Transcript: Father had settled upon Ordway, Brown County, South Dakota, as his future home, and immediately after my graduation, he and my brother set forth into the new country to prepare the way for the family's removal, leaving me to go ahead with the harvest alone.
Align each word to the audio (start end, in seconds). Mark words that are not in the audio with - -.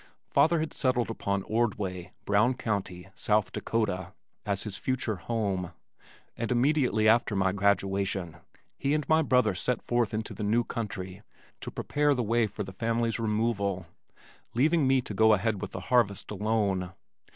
Father 0.31 0.59
had 0.59 0.73
settled 0.73 1.11
upon 1.11 1.43
Ordway, 1.43 2.11
Brown 2.25 2.55
County, 2.55 3.09
South 3.13 3.51
Dakota, 3.51 4.13
as 4.47 4.63
his 4.63 4.75
future 4.75 5.17
home, 5.17 5.73
and 6.35 6.51
immediately 6.51 7.07
after 7.07 7.35
my 7.35 7.51
graduation, 7.51 8.37
he 8.79 8.95
and 8.95 9.07
my 9.07 9.21
brother 9.21 9.53
set 9.53 9.79
forth 9.83 10.11
into 10.11 10.33
the 10.33 10.41
new 10.41 10.63
country 10.63 11.21
to 11.59 11.69
prepare 11.69 12.15
the 12.15 12.23
way 12.23 12.47
for 12.47 12.63
the 12.63 12.73
family's 12.73 13.19
removal, 13.19 13.85
leaving 14.55 14.87
me 14.87 15.01
to 15.01 15.13
go 15.13 15.33
ahead 15.33 15.61
with 15.61 15.69
the 15.71 15.79
harvest 15.91 16.31
alone. 16.31 16.93